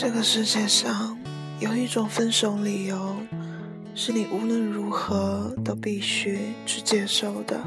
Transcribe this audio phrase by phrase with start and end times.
[0.00, 1.18] 这个世界上
[1.58, 3.16] 有一种分手理由，
[3.96, 7.60] 是你无论如何都必须去接受的。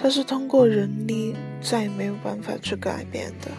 [0.00, 3.50] 它是通过人力再也没有办法去改变的。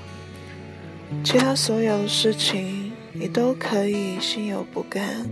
[1.23, 5.23] 其他所有的事情，你都可以心有不甘，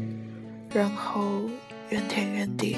[0.70, 1.50] 然后
[1.90, 2.78] 怨天怨地。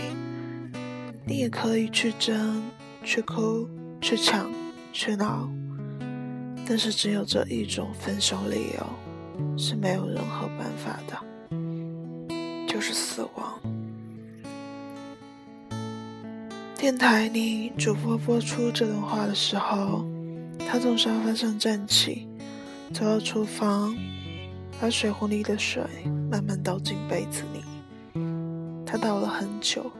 [1.26, 2.64] 你也可以去争、
[3.04, 3.67] 去哭、
[4.00, 4.50] 去抢、
[4.94, 5.52] 去闹，
[6.66, 9.09] 但是只有这一种分手理由。
[9.58, 13.60] 是没有任何办法的，就是死亡。
[16.78, 20.06] 电台里主播播出这段话的时候，
[20.60, 22.28] 他从沙发上站起，
[22.94, 23.94] 走到厨房，
[24.80, 25.84] 把水壶里的水
[26.32, 28.22] 慢慢倒进杯子里。
[28.86, 29.92] 他倒了很久，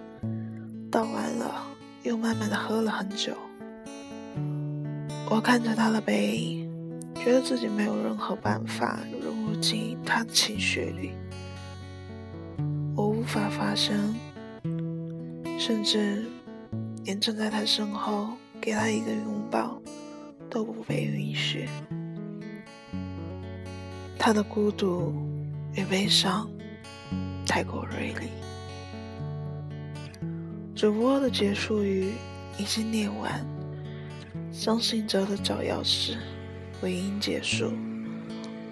[0.90, 1.64] 倒完了
[2.04, 3.34] 又慢慢的喝了很久。
[5.30, 6.70] 我看着他的背影。
[7.22, 8.98] 觉得自己没有任何办法
[9.60, 11.12] 进他的情绪里，
[12.96, 14.16] 我无法发声，
[15.58, 16.26] 甚至
[17.04, 18.30] 连站在他身后
[18.62, 19.82] 给他一个拥抱
[20.50, 21.68] 都不被允许。
[24.18, 25.14] 他的孤独
[25.76, 26.50] 与悲伤
[27.46, 28.30] 太过锐利。
[30.76, 32.12] 主播的结束语
[32.58, 33.46] 已经念完，
[34.52, 36.18] 张信哲的找钥匙。
[36.82, 37.74] 尾音结束，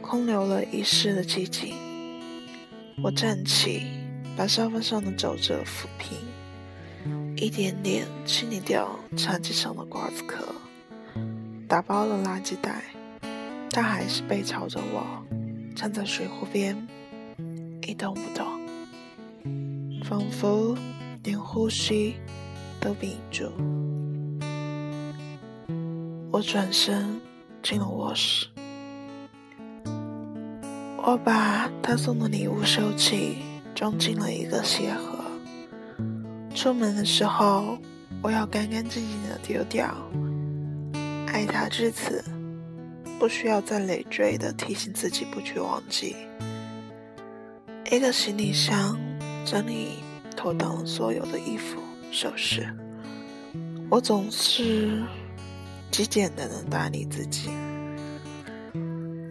[0.08, 1.76] 空留了一世的寂静。
[3.04, 3.82] 我站起，
[4.38, 6.18] 把沙发上的皱褶抚平，
[7.36, 10.46] 一点点清理掉茶几上的瓜子壳，
[11.68, 12.86] 打包了垃圾袋。
[13.70, 15.06] 他还是背朝着我，
[15.76, 16.88] 站在水壶边，
[17.86, 18.48] 一动不动，
[20.06, 20.74] 仿佛
[21.22, 22.16] 连呼吸
[22.80, 23.52] 都屏住。
[26.32, 27.20] 我转身。
[27.64, 28.48] 进了卧室，
[31.08, 33.38] 我把他送的礼物收起，
[33.74, 35.24] 装进了一个鞋盒。
[36.54, 37.78] 出门的时候，
[38.22, 39.96] 我要干干净净的丢掉。
[41.28, 42.22] 爱他至此，
[43.18, 46.14] 不需要再累赘的提醒自己不去忘记。
[47.90, 49.00] 一个行李箱
[49.46, 50.00] 整理
[50.36, 51.80] 妥当所有的衣服、
[52.12, 52.68] 首饰。
[53.90, 55.02] 我总是。
[55.90, 57.50] 极简单的打理自己，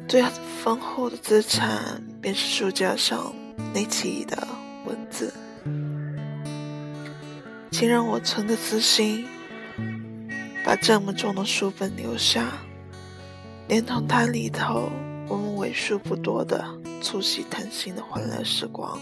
[0.08, 0.22] 最
[0.62, 3.34] 丰厚的资产便是书架上
[3.74, 4.46] 那奇异的
[4.84, 5.32] 文字。
[7.72, 9.26] 请让我存个私心，
[10.64, 12.52] 把这么重的书本留下，
[13.68, 14.88] 连同它里头
[15.28, 16.64] 我们为数不多的
[17.02, 18.98] 促膝谈心的欢乐时光。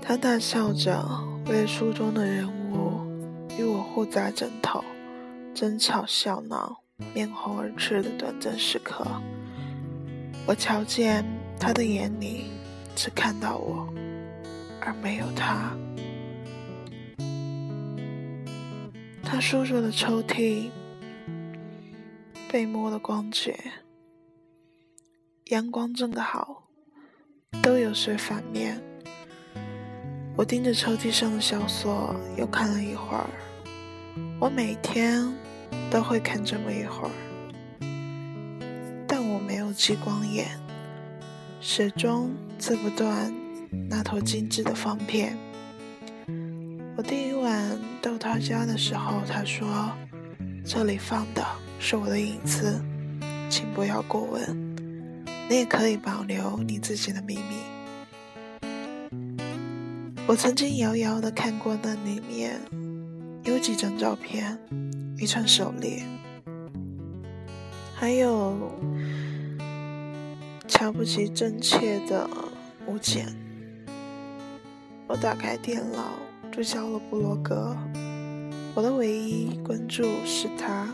[0.00, 1.04] 他大笑着，
[1.46, 2.56] 为书中的人物。
[3.58, 4.84] 与我互砸枕头，
[5.54, 9.04] 争吵笑闹，面红耳赤的短暂时刻，
[10.46, 11.24] 我瞧见
[11.60, 12.46] 他的眼里
[12.94, 13.86] 只看到我，
[14.80, 15.76] 而没有他。
[19.22, 20.70] 他书桌的抽屉
[22.50, 23.58] 被摸得光洁，
[25.46, 26.68] 阳光正好，
[27.62, 28.80] 都有些反面。
[30.34, 33.26] 我盯着抽屉上的小锁，又看了一会儿。
[34.40, 35.26] 我每天
[35.90, 37.10] 都会看这么一会儿，
[39.06, 40.46] 但我没有激光眼，
[41.60, 43.32] 始终刺不断
[43.88, 45.36] 那头精致的方片。
[46.96, 49.66] 我第一晚到他家的时候，他说
[50.64, 51.44] ：“这里放的
[51.78, 52.80] 是我的隐私，
[53.50, 54.74] 请不要过问。
[55.48, 57.42] 你也可以保留你自己的秘密。”
[60.26, 62.58] 我曾经遥遥的看过那里面，
[63.44, 64.58] 有几张照片，
[65.18, 66.06] 一串手链，
[67.94, 68.54] 还有
[70.68, 72.28] 瞧不起真切的
[72.86, 73.26] 物件。
[75.06, 76.10] 我打开电脑，
[76.52, 77.74] 注销了布罗格。
[78.74, 80.86] 我的唯一关注是他，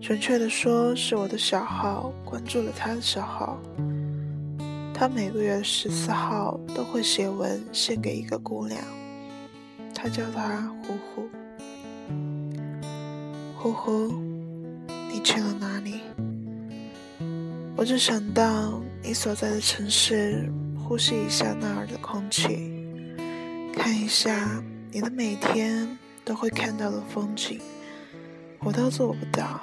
[0.00, 3.60] 准确的说，是我的小号关注了他的小号。
[4.92, 8.82] 他每个月十四号都会写文献给一个姑娘，
[9.94, 11.28] 他叫她呼呼。
[13.66, 14.12] 呼呼，
[15.10, 16.00] 你去了哪里？
[17.76, 20.48] 我就想到你所在的城市，
[20.78, 22.72] 呼吸一下那儿的空气，
[23.74, 27.60] 看一下你的每天都会看到的风景，
[28.60, 29.60] 我都做不到。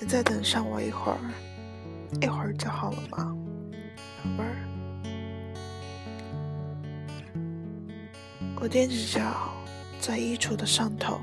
[0.00, 1.18] 你再等上我一会儿，
[2.20, 3.36] 一会儿就好了吗？
[4.36, 4.56] 味儿，
[8.60, 9.52] 我踮着脚
[10.00, 11.20] 在衣橱的上头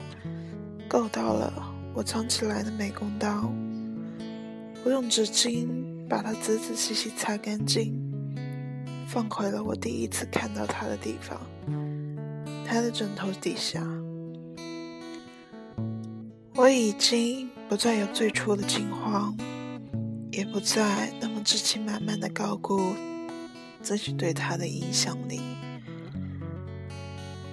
[0.87, 1.51] 够到了
[1.95, 3.53] 我藏起来的美工刀，
[4.83, 5.67] 我用纸巾
[6.09, 7.93] 把它仔仔细细擦干净，
[9.07, 11.39] 放回了我第一次看到它的地方——
[12.65, 13.85] 他的枕头底下。
[16.55, 19.35] 我已经不再有最初的惊慌，
[20.31, 22.93] 也不再那么志气满满的高估
[23.81, 25.41] 自己对他的影响力。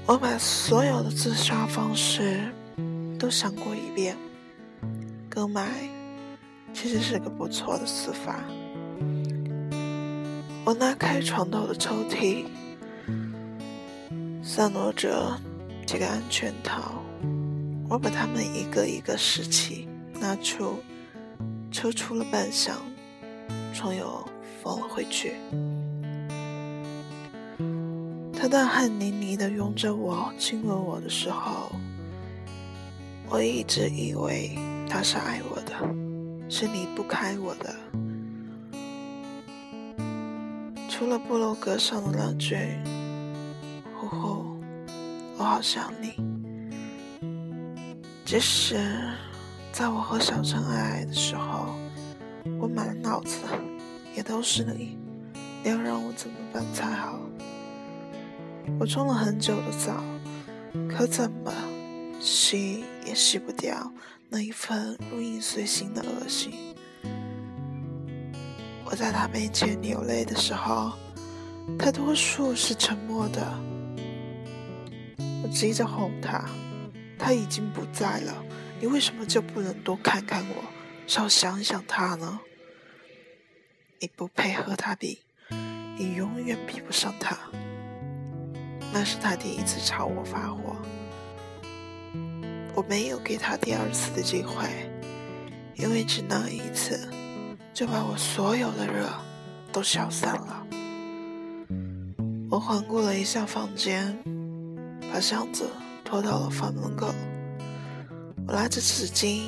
[0.07, 2.53] 我把所有的自杀方式
[3.19, 4.17] 都想过一遍，
[5.41, 5.71] 割脉
[6.75, 8.45] 其实是个不错的死法。
[10.67, 12.45] 我拉开床头的抽屉，
[14.43, 15.41] 散落着
[15.87, 17.03] 几个安全套。
[17.89, 19.89] 我把它们一个一个拾起，
[20.21, 20.75] 拿出，
[21.73, 22.77] 抽出了半箱，
[23.73, 24.23] 床又
[24.63, 25.37] 放了回去。
[28.35, 31.73] 他大汗淋漓的拥着我，亲吻我的时候，
[33.31, 34.59] 我一直以为
[34.93, 35.73] 他是爱我的，
[36.51, 37.73] 是离不开我的。
[40.89, 42.57] 除了部落格上的那句
[43.97, 44.61] “呼呼，
[45.39, 46.15] 我好想你”。
[48.27, 48.77] 即使
[49.73, 51.67] 在我和小陈爱爱的时候，
[52.61, 53.37] 我满脑子
[54.17, 54.99] 也都是你，
[55.63, 57.17] 你要让我怎么办才好？
[58.81, 60.03] 我冲了很久的澡，
[60.89, 61.53] 可怎么
[62.21, 63.91] 洗也洗不掉
[64.33, 66.73] 那一份如影随形的恶心。
[68.85, 70.93] 我在他面前流泪的时候，
[71.77, 73.45] 他多数是沉默的。
[75.43, 76.49] 我急着哄他。
[77.19, 78.43] 他已经不在了，
[78.81, 80.65] 你为什么就不能多看看我，
[81.07, 82.41] 少想想他呢？
[83.99, 85.19] 你不配和他比，
[85.99, 87.37] 你永远比不上他。
[88.93, 90.77] 那是他第一次朝我发火，
[92.81, 94.67] 我没有给他第二次的机会，
[95.75, 96.99] 因为只那一次
[97.75, 99.07] 就把我所有的热
[99.71, 100.67] 都消散了。
[102.49, 104.17] 我环顾了一下房间，
[105.13, 105.69] 把箱子。
[106.03, 107.15] 拖到了房门口，
[108.49, 109.43] 我拿着纸巾，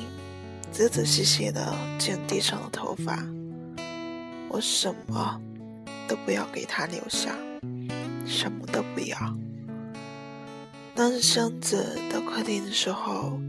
[0.71, 3.17] 仔仔细细地剪地上的头发。
[4.47, 5.41] 我什么
[6.07, 7.35] 都不要给他留下，
[8.27, 9.17] 什么都不要。
[10.95, 13.39] 拿着箱子到客厅的时候，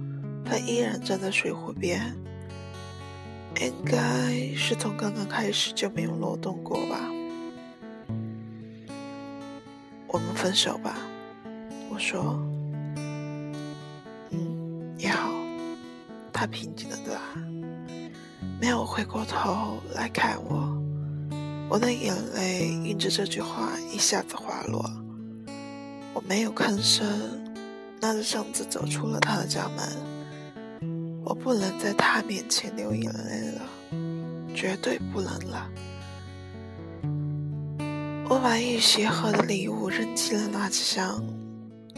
[0.46, 2.16] 他依然站在水壶边，
[3.60, 6.98] 应该是从刚刚开始就没有挪动过吧。
[10.08, 10.96] 我们分手吧，
[11.90, 12.40] 我说。
[14.30, 15.30] 嗯，也好
[16.32, 17.20] 他平静的答，
[18.58, 20.82] 没有回过头来看我。
[21.68, 24.90] 我的眼泪因着这句话一下子滑落。
[26.26, 27.06] 没有吭声，
[28.00, 29.86] 拿着箱子走出了他的家门。
[31.22, 33.62] 我不能在他面前流眼泪了，
[34.54, 35.70] 绝对不能了。
[38.26, 41.22] 我把一鞋盒的礼物扔进了垃圾箱。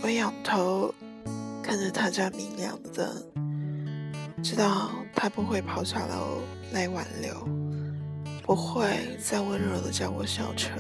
[0.03, 0.93] 我仰头
[1.63, 3.09] 看着他家明亮的灯。
[4.43, 6.41] 知道他不会跑下楼
[6.73, 7.49] 来挽留，
[8.43, 10.77] 不会再温柔的叫我小陈。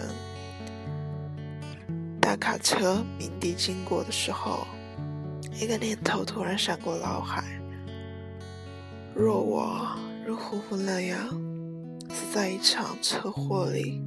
[2.47, 4.65] 卡车鸣笛经过的时候，
[5.61, 7.43] 一个念头突然闪过脑海：
[9.17, 9.89] 若我
[10.25, 11.29] 如呼呼那样
[12.09, 14.01] 死在一场车祸里，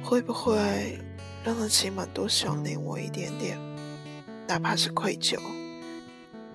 [0.00, 0.96] 会不会
[1.42, 3.58] 让他起码多想念我一点点？
[4.46, 5.36] 哪怕是愧疚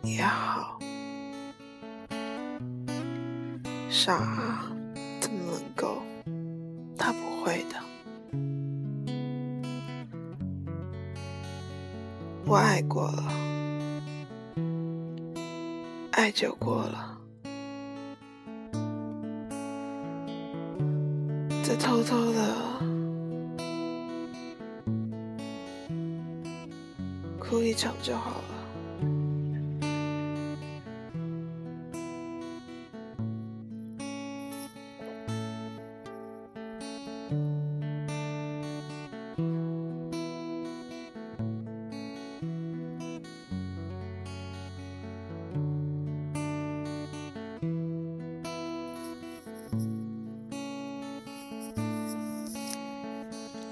[0.02, 0.80] 也好。
[3.90, 4.64] 傻，
[5.20, 6.02] 怎么能够？
[6.98, 7.85] 他不会的。
[12.48, 13.24] 我爱过了，
[16.12, 17.18] 爱就过了，
[21.64, 22.56] 再偷偷的
[27.40, 28.55] 哭一场就好了。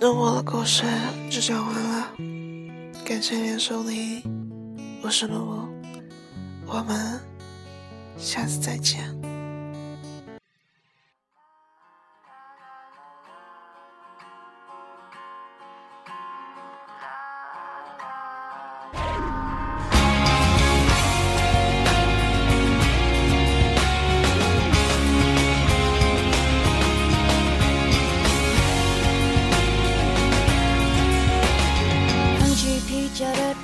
[0.06, 0.84] 那我的故事
[1.30, 2.12] 就讲完了，
[3.06, 4.22] 感谢您收听，
[5.02, 5.70] 我是露露，
[6.66, 7.22] 我们
[8.18, 9.00] 下次再见。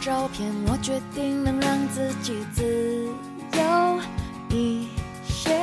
[0.10, 2.64] 照片，我决定能让自己自
[3.54, 4.00] 由
[4.50, 4.88] 一
[5.24, 5.56] 些。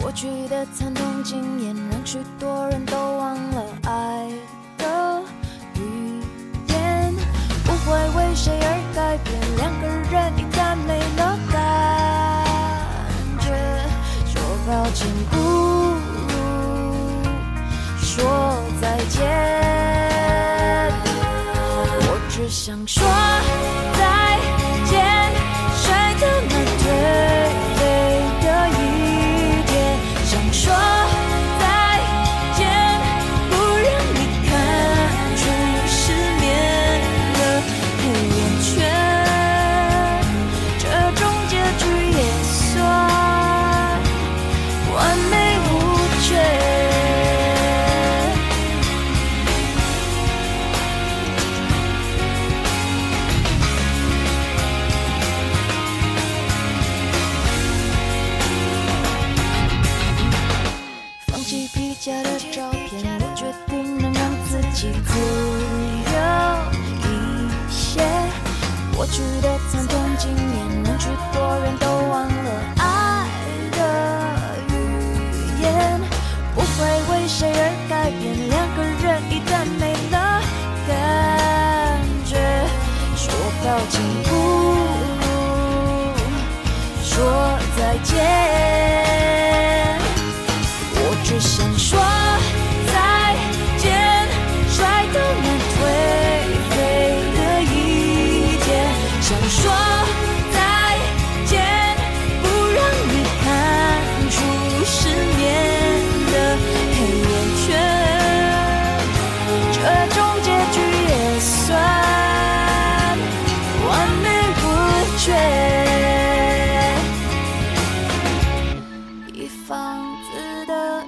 [0.00, 4.26] 过去的惨痛经验让许多人都忘了爱
[4.78, 5.22] 的
[5.74, 6.22] 语
[6.68, 7.14] 言，
[7.62, 9.38] 不会为谁而改变。
[9.58, 11.58] 两个人一旦没了感
[13.38, 13.52] 觉，
[14.32, 15.87] 说抱歉不。
[22.68, 23.02] 想说
[69.10, 72.77] 去的惨痛，今年能去多远都忘了。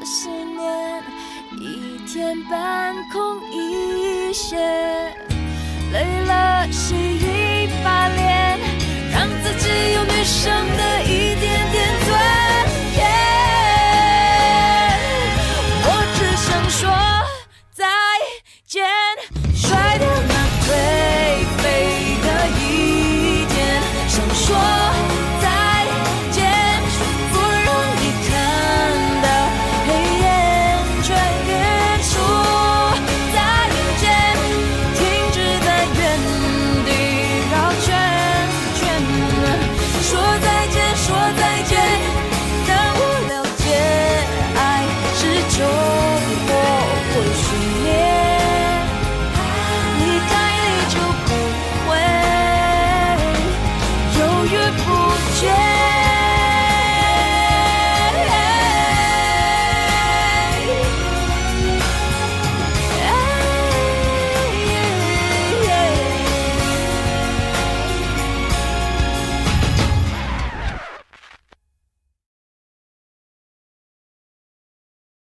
[0.01, 1.03] 这些年
[1.61, 4.57] 一天半空一些
[5.93, 8.59] 累了洗一把脸
[9.13, 10.51] 让自己有女生